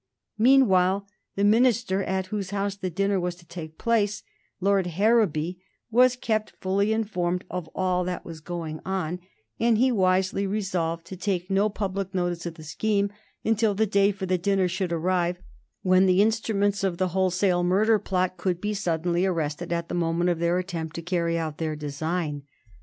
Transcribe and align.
Meanwhile 0.39 1.05
the 1.35 1.43
minister 1.43 2.01
at 2.03 2.25
whose 2.33 2.49
house 2.49 2.75
the 2.75 2.89
dinner 2.89 3.19
was 3.19 3.35
to 3.35 3.45
take 3.45 3.77
place, 3.77 4.23
Lord 4.59 4.87
Harrowby, 4.87 5.63
was 5.91 6.15
kept 6.15 6.55
fully 6.59 6.91
informed 6.91 7.43
of 7.51 7.69
all 7.75 8.03
that 8.05 8.25
was 8.25 8.39
going 8.39 8.79
on, 8.83 9.19
and 9.59 9.77
he 9.77 9.91
wisely 9.91 10.47
resolved 10.47 11.05
to 11.05 11.15
take 11.15 11.51
no 11.51 11.69
public 11.69 12.15
notice 12.15 12.47
of 12.47 12.55
the 12.55 12.63
scheme 12.63 13.11
until 13.45 13.75
the 13.75 13.85
day 13.85 14.11
for 14.11 14.25
the 14.25 14.39
dinner 14.39 14.67
should 14.67 14.91
arrive, 14.91 15.37
when 15.83 16.07
the 16.07 16.19
instruments 16.19 16.83
of 16.83 16.97
the 16.97 17.09
wholesale 17.09 17.63
murder 17.63 17.99
plot 17.99 18.37
could 18.37 18.59
be 18.59 18.73
suddenly 18.73 19.23
arrested 19.27 19.71
at 19.71 19.87
the 19.87 19.93
moment 19.93 20.31
of 20.31 20.39
their 20.39 20.57
attempt 20.57 20.95
to 20.95 21.03
carry 21.03 21.37
out 21.37 21.59
their 21.59 21.75
design. 21.75 22.41